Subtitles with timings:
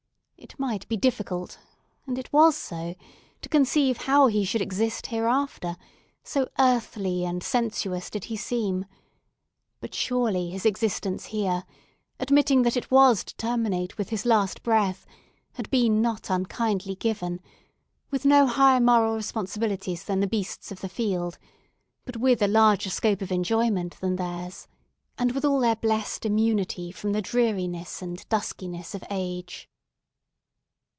[0.43, 5.77] It might be difficult—and it was so—to conceive how he should exist hereafter,
[6.23, 8.85] so earthly and sensuous did he seem;
[9.79, 11.63] but surely his existence here,
[12.19, 15.05] admitting that it was to terminate with his last breath,
[15.53, 17.39] had been not unkindly given;
[18.09, 21.37] with no higher moral responsibilities than the beasts of the field,
[22.03, 24.67] but with a larger scope of enjoyment than theirs,
[25.19, 29.67] and with all their blessed immunity from the dreariness and duskiness of age.